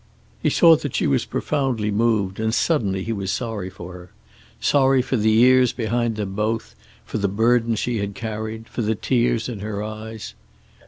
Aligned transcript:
He 0.41 0.49
saw 0.49 0.75
that 0.77 0.95
she 0.95 1.05
was 1.05 1.25
profoundly 1.25 1.91
moved, 1.91 2.39
and 2.39 2.55
suddenly 2.55 3.03
he 3.03 3.13
was 3.13 3.29
sorry 3.31 3.69
for 3.69 3.93
her. 3.93 4.09
Sorry 4.59 4.99
for 4.99 5.15
the 5.15 5.29
years 5.29 5.73
behind 5.73 6.15
them 6.15 6.33
both, 6.33 6.73
for 7.05 7.19
the 7.19 7.27
burden 7.29 7.75
she 7.75 7.99
had 7.99 8.15
carried, 8.15 8.67
for 8.67 8.81
the 8.81 8.95
tears 8.95 9.47
in 9.47 9.59
her 9.59 9.83
eyes. 9.83 10.33